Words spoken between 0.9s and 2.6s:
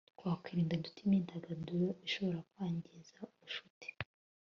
imyidagaduro ishobora